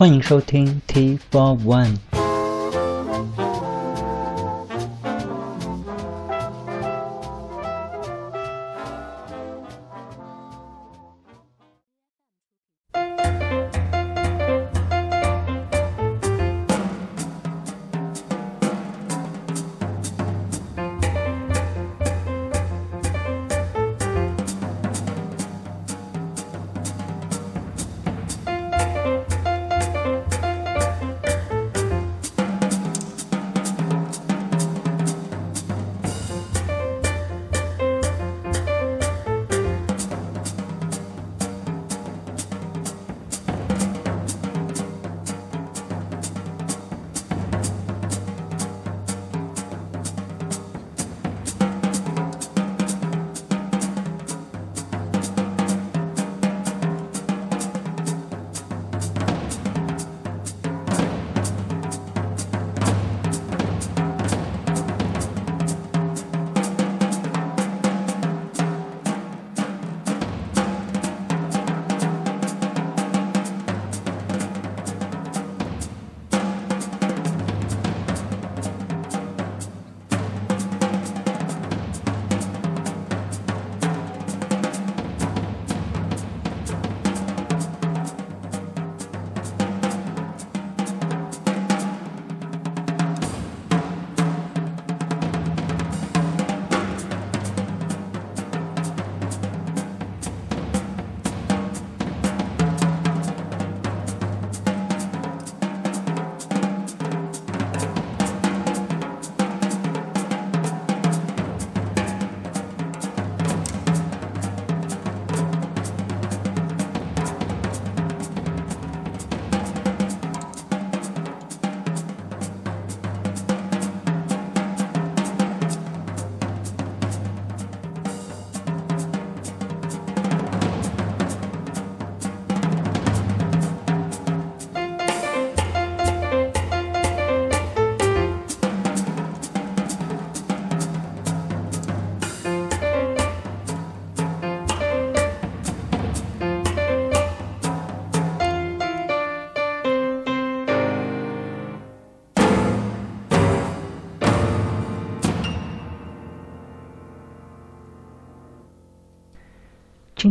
[0.00, 2.09] 欢迎收听 T Four One。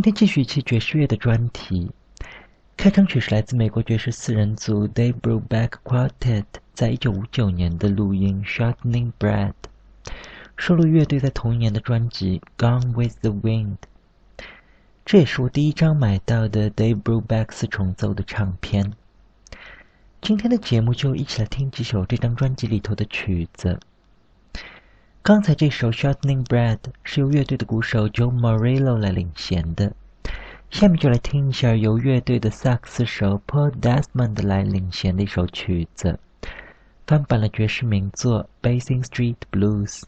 [0.01, 1.91] 今天继续一期爵士乐的专题。
[2.75, 9.53] 开场曲是来自美国爵士四人组 Dave Brubeck Quartet 在一九五九年的录音《Shortening Bread》，
[10.57, 13.75] 收录乐队在同一年的专辑《Gone with the Wind》。
[15.05, 18.93] 这也是我第一张买到的 Dave Brubeck 四重奏的唱片。
[20.19, 23.79] 今天的节目就一起来听几首这张专辑里头的曲子。
[25.23, 29.93] 刚才这首《Shortening Bread》是由乐队的鼓手 Joe Morello 来领衔的，
[30.71, 36.19] 下面就来听一下由乐队的萨克斯手 Paul Desmond 来领衔的一首曲子，
[37.05, 39.99] 翻版了爵士名作《Basin Street Blues》。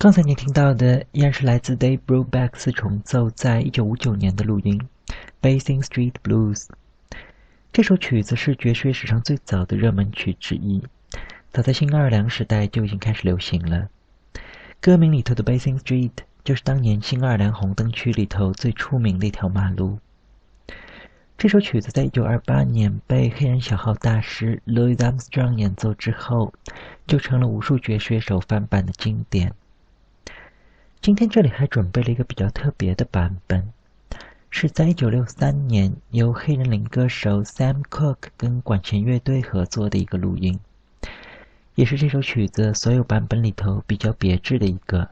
[0.00, 4.80] 刚才你听到的依然是来自 Dave Brubeck 四重奏在一九五九年的录音
[5.42, 6.54] 《Basin Street Blues》。
[7.72, 10.80] 这首曲子是爵士乐史上最早的热门曲之一，
[11.50, 13.88] 早在新奥尔良时代就已经开始流行了。
[14.80, 16.12] 歌名里头的 Basin Street
[16.44, 19.98] 就是当年新奥尔良红灯区里头最出名的一条马路。
[21.36, 26.54] 这首曲子在一九二八年被黑人小号大师 Louis Armstrong 演奏之后，
[27.08, 29.52] 就成了无数爵士乐手翻版的经典。
[31.00, 33.72] 今天这里还准备了一个比较特别的版本，
[34.50, 40.58] 是在1963年由黑人灵歌手 Sam Cooke 跟管弦乐队合作的一个录音，
[41.76, 45.08] 也是这首曲子所有版本里头比较别致的一个。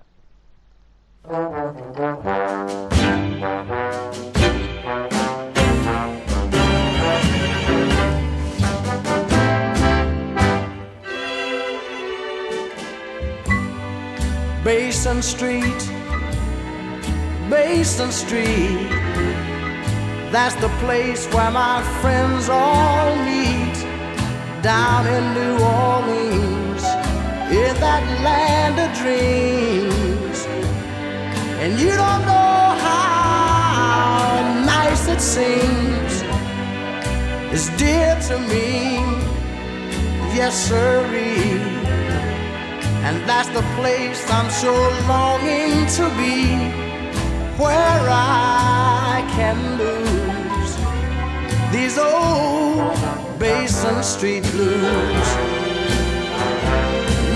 [15.16, 15.82] Basin Street,
[17.48, 18.90] Basin Street.
[20.30, 23.72] That's the place where my friends all meet
[24.62, 26.84] down in New Orleans,
[27.50, 30.38] in that land of dreams.
[31.62, 36.12] And you don't know how nice it seems.
[37.54, 38.98] It's dear to me,
[40.36, 41.55] yes, sirree.
[43.06, 44.74] And that's the place I'm so
[45.06, 46.58] longing to be,
[47.56, 50.72] where I can lose
[51.70, 52.98] these old
[53.38, 55.28] Basin Street blues.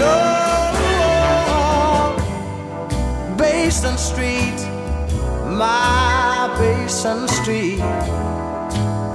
[0.03, 0.17] No,
[3.39, 4.61] Basin Street,
[5.57, 7.79] my Basin Street,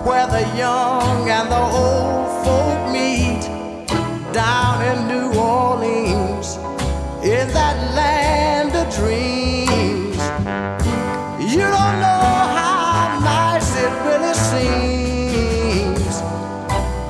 [0.07, 3.43] where the young and the old folk meet
[4.31, 6.24] down in New Orleans,
[7.35, 10.21] in that land of dreams.
[11.53, 12.25] You don't know
[12.59, 16.13] how nice it really seems,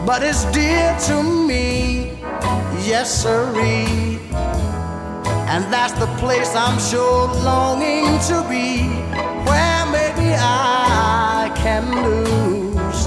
[0.05, 2.11] but it's dear to me,
[2.89, 4.19] yes, sirree.
[5.53, 8.89] And that's the place I'm sure longing to be,
[9.47, 13.01] where maybe I can lose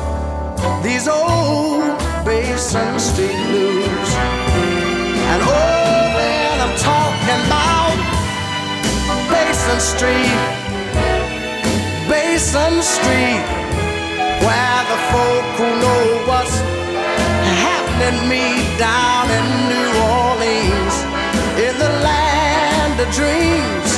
[0.86, 4.10] these old Basin Street blues.
[5.32, 5.77] And oh,
[6.80, 7.98] talking about
[9.30, 10.38] Basin Street,
[12.08, 13.44] Basin Street,
[14.44, 16.56] where the folk who know what's
[17.66, 19.90] happening meet down in New
[20.22, 20.94] Orleans,
[21.66, 23.90] in the land of dreams.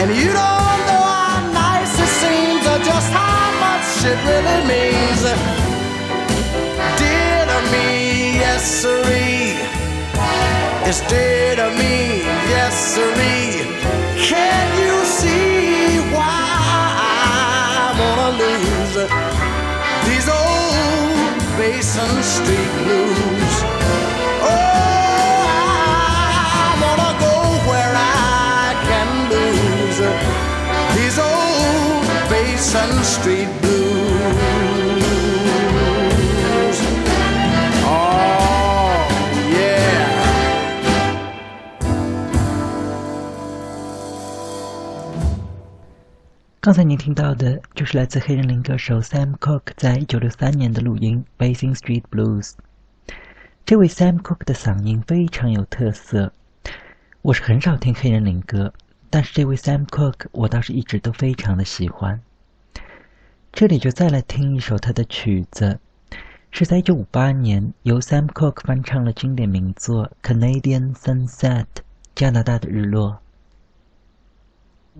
[0.00, 5.20] And you don't know how nice it seems, or just how much it really means
[7.00, 7.88] dear to me,
[8.42, 9.56] yes sirree.
[10.88, 11.39] It's dear
[32.72, 35.02] Basin Street blues.
[37.84, 39.10] Oh,
[39.50, 40.14] yeah.
[46.60, 52.50] 刚才您听到的就是来自黑人灵歌手 Sam Cook 在一九六三年的录音《Basin Street Blues》。
[53.66, 56.32] 这位 Sam Cooke 的嗓音非常有特色，
[57.22, 58.72] 我是很少听黑人灵歌，
[59.10, 62.20] 但是这位 Sam Cooke 我倒是一直都非常的喜欢。
[63.52, 65.78] 这里就再来听一首他的曲子，
[66.50, 71.64] 是在一九五八年由 Sam Cooke 翻唱了经典名作《Canadian Sunset》
[72.14, 73.18] 加拿大的日落。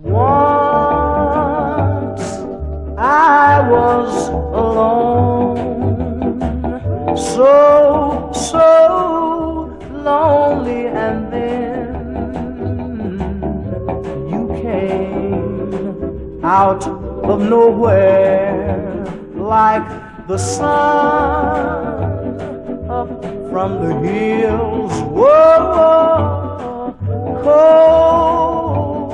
[0.03, 1.41] Once
[2.97, 5.57] I was alone,
[7.15, 9.69] so, so
[10.03, 11.95] lonely, and then
[14.29, 17.00] you came out
[17.31, 19.87] of nowhere like
[20.27, 20.67] the sun
[22.89, 23.07] of
[23.49, 24.91] from the hills.
[25.17, 26.93] Whoa,
[27.41, 29.11] cold,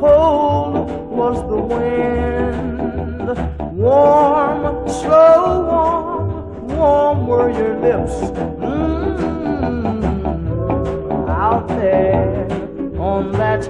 [0.00, 0.88] cold
[1.20, 3.28] was the wind.
[3.76, 5.20] Warm, so
[5.68, 8.16] warm, warm were your lips.
[8.64, 9.98] Mm,
[11.28, 12.48] out there
[12.98, 13.64] on that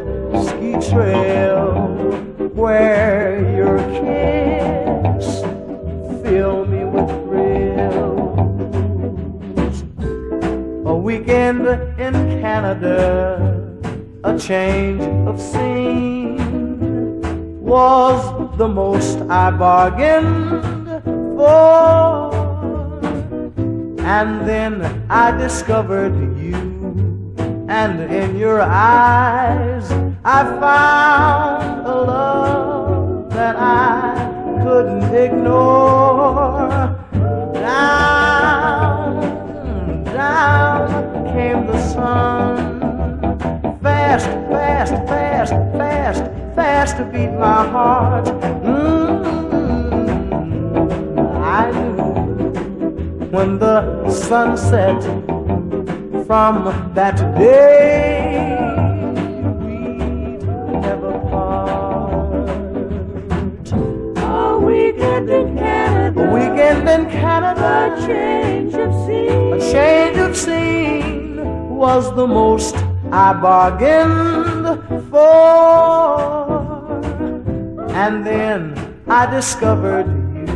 [0.47, 1.54] ski trail
[12.55, 13.03] Canada,
[14.23, 16.39] a change of scene
[17.61, 18.21] was
[18.57, 20.63] the most I bargained
[21.37, 22.31] for.
[24.17, 24.73] And then
[25.11, 26.55] I discovered you,
[27.69, 29.91] and in your eyes
[30.25, 36.71] I found a love that I couldn't ignore.
[37.53, 39.13] Down,
[40.05, 41.04] down
[41.35, 42.81] came the sun.
[43.83, 46.23] Fast, fast, fast, fast,
[46.55, 48.27] fast to beat my heart.
[48.63, 49.25] Mm,
[51.59, 51.97] I knew
[53.35, 55.03] when the sun set
[56.27, 56.55] from
[56.95, 58.57] that day
[59.65, 60.43] we'd
[60.87, 62.49] never part.
[64.23, 66.21] A weekend in Canada.
[66.23, 69.53] A weekend in Canada, A change of scene.
[69.55, 71.14] a change of scene
[71.85, 72.77] was the most
[73.13, 74.67] I bargained
[75.11, 76.65] for.
[78.05, 78.61] And then
[79.07, 80.49] I discovered you,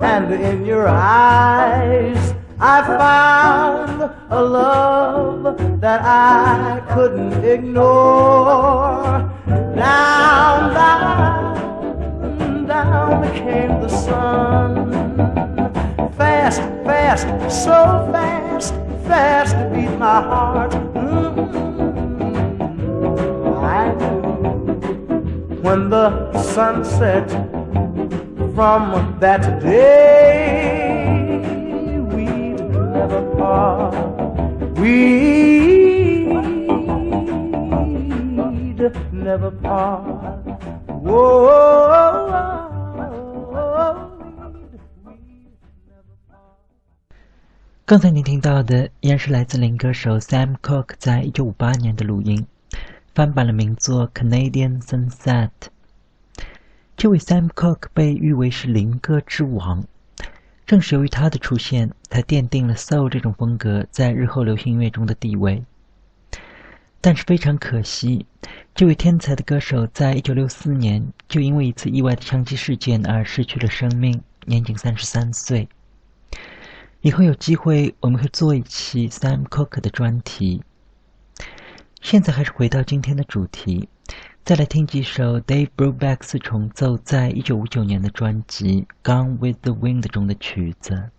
[0.00, 3.98] and in your eyes I found
[4.30, 5.44] a love
[5.84, 9.30] that I couldn't ignore.
[9.84, 14.72] Down, down, down came the sun.
[16.16, 17.26] Fast, fast,
[17.64, 17.78] so
[18.10, 18.74] fast,
[19.08, 20.72] fast to beat my heart.
[20.72, 21.38] Mm,
[23.80, 24.20] I knew
[25.62, 26.06] when the
[26.52, 27.28] sun set
[28.54, 28.82] from
[29.20, 31.08] that day
[32.12, 32.60] we'd
[32.96, 33.94] never part.
[34.78, 35.48] We'd
[39.12, 40.02] never part.
[41.06, 41.47] Whoa.
[47.88, 52.46] 刚才您听到的依然是来自林歌手 Sam Cooke 在一九五八年的录音，
[53.14, 55.48] 翻版了名作《Canadian Sunset》。
[56.98, 59.82] 这位 Sam Cooke 被誉为是林歌之王，
[60.66, 65.64] 正是由于他的出现，才奠定了 soul 这种风格在日后流行音乐中的地位。
[67.00, 68.26] 但是非常可惜，
[68.74, 75.66] 这位天才的歌手在一九六四年就因为一次意外的枪击事件而失去了生命，年仅三十三岁。
[77.00, 80.62] 以后有机会我们会做一期 Sam Cooke 的专题。
[82.00, 83.88] 现在还是回到今天的主题，
[84.44, 91.10] 再来听几首 Dave Brubeck 四重奏在一九五九年的专辑《Gone with the Wind》中的曲子。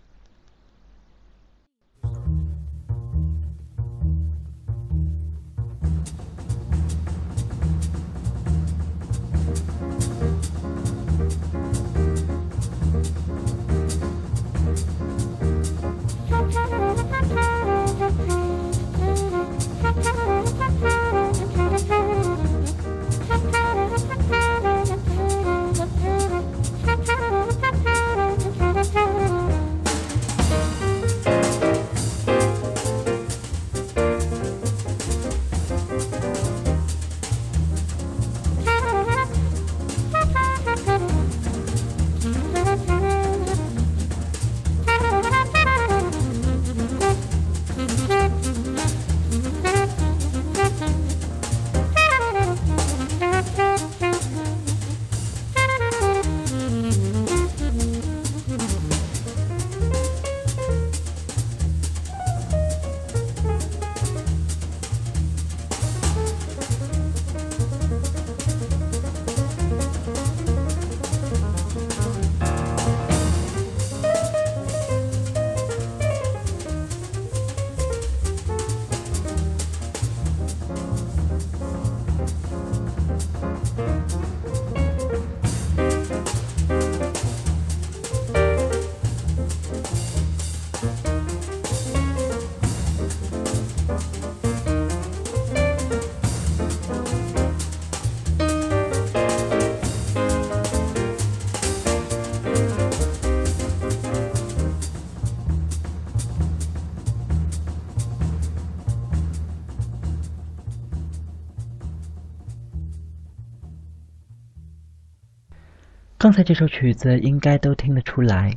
[116.22, 118.54] 刚才这首曲子应该都听得出来，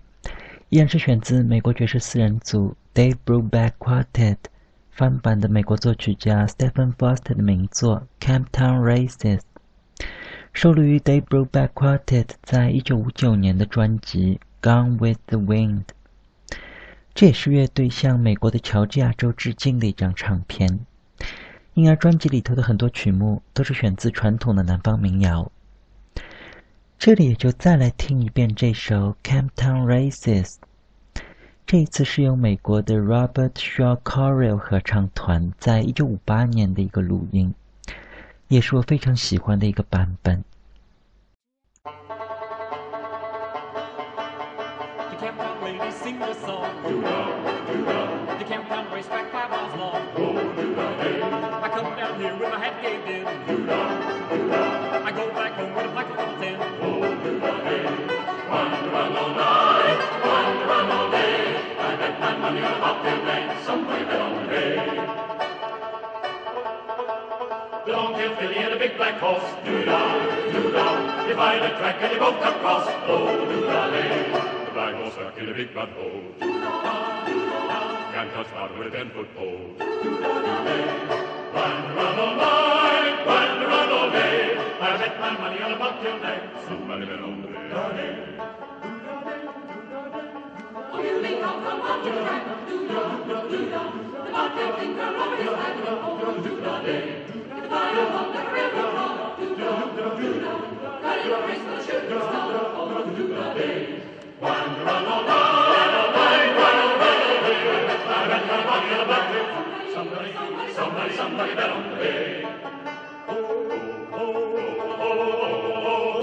[0.68, 4.36] 依然是选自美国爵士四人组 Dave Brubeck Quartet
[4.92, 9.40] 翻版的美国作曲家 Stephen Foster 的名作《Camptown Races》，
[10.52, 15.84] 收录于 Dave Brubeck Quartet 在一九五九年的专辑《Gone with the Wind》。
[17.16, 20.82] 这也是乐队向美国的乔治亚州致敬的一张唱片。
[21.76, 25.50] 因而，专辑里头的很多曲目都是选自传统的南方民谣。
[27.00, 30.54] 这里也就再来听一遍这首《Camptown Races》。
[31.66, 37.54] 这一次是由美国的 Robert Shaw Chorale 合唱团在一九五八年的一个录音，
[38.48, 40.44] 也是我非常喜欢的一个版本。
[62.54, 64.80] maniera battevlein, the.
[67.88, 72.40] Long tail filly and big black horse, doo-dah, doo-dah, divide a track and they both
[72.62, 74.32] cross, oh, doo-dah-lay.
[74.66, 76.24] The black horse stuck in a big mud hole,
[78.14, 79.76] can't touch bottom with a ten-foot pole.
[81.54, 85.78] Run, run all night, run, run all day, I bet my money on a
[87.42, 88.53] the.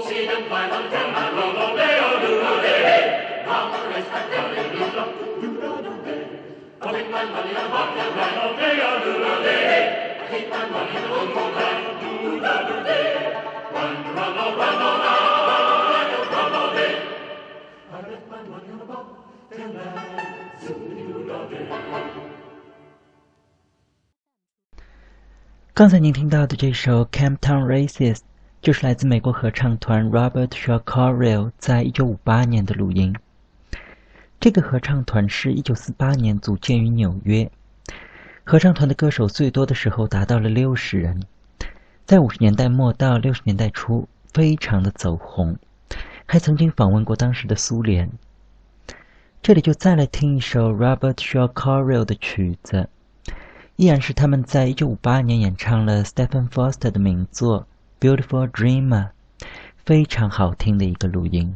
[0.07, 3.43] See them climb on down, roll all day, all do all day.
[3.45, 4.70] Now the race back down.
[6.81, 6.91] 刚
[25.87, 28.15] 才您听到的这首《Camptown Races》
[28.59, 33.15] 就是来自美国合唱团 Robert Shaw Corral 在一九五八年的录音。
[34.41, 37.47] 这个合唱团是一九四八年组建于纽约，
[38.43, 41.21] 合唱团的歌手最多的时候达到了六十人，
[42.07, 45.55] 在五十年代末到六十年代初非常的走红，
[46.25, 48.09] 还曾经访问过当时的苏联。
[49.43, 52.89] 这里就再来听一首 Robert Shaw Chorale 的曲子。
[53.75, 57.67] 依然是他们在一九五八年演唱了 Stephen Foster 的名作
[58.03, 59.09] 《Beautiful Dreamer》，
[59.85, 61.55] 非常好听的一个录音。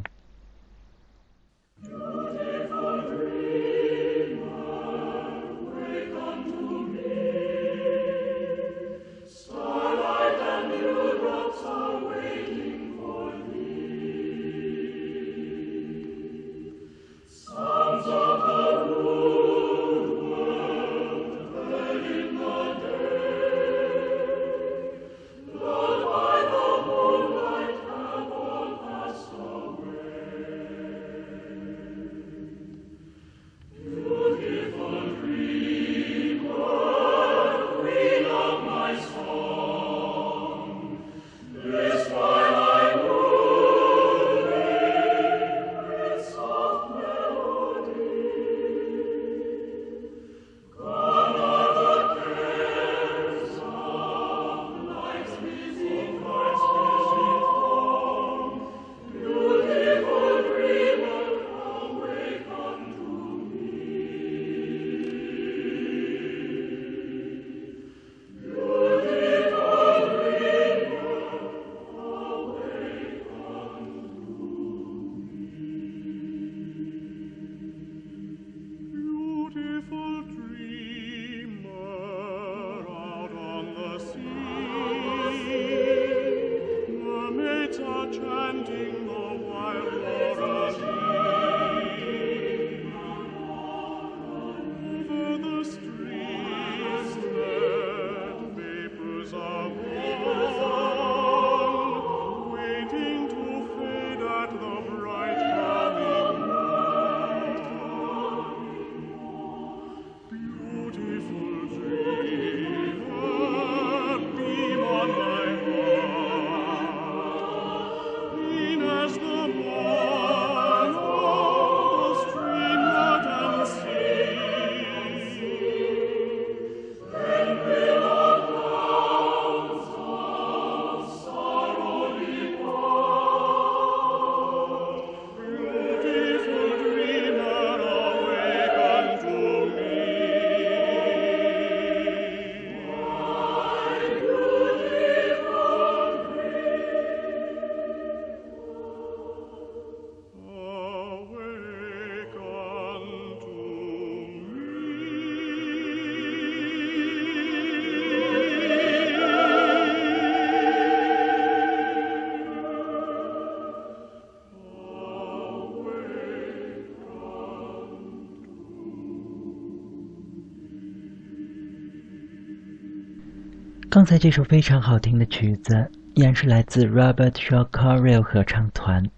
[173.96, 179.08] 刚才这首非常好听的曲子，依然是来自 Robert Shaw Chorale 合唱团，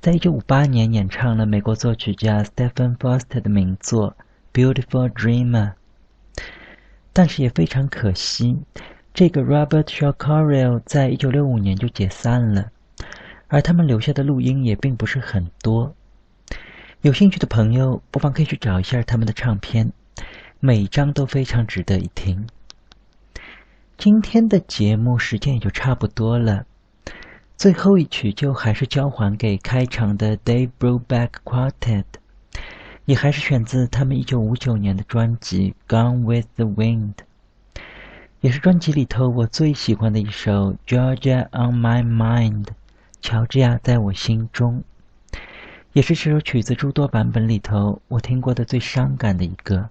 [0.00, 4.14] 在一九五八年演唱了美国作曲家 Stephen Foster 的名作
[4.56, 5.72] 《Beautiful Dreamer》。
[7.12, 8.56] 但是也非常可惜，
[9.12, 12.70] 这个 Robert Shaw Chorale 在一九六五年就解散了，
[13.48, 15.92] 而他们留下的录音也并不是很多。
[17.00, 19.92] 有兴趣的朋友不妨可以去找一下他们的唱片，
[20.60, 22.46] 每一张都非常值得一听。
[24.04, 26.66] 今天的节目时间也就差不多了，
[27.56, 32.02] 最后一曲就还是交还给开场的 Dave Brubeck Quartet，
[33.04, 37.14] 也还是选自他们一九五九年的专辑《Gone with the Wind》，
[38.40, 42.64] 也是专辑里头我最喜欢的一首《Georgia on My Mind》，
[43.20, 44.82] 乔治亚在我心中，
[45.92, 49.88] 也是这首曲子诸多版本里头我听过的最伤感的一个。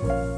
[0.00, 0.37] Bye.